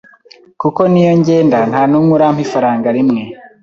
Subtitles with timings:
[0.61, 3.21] kuko niyo ngenda ntanumwe urampa ifaranga rimwe